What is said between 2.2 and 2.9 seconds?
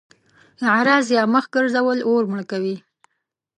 مړ کوي.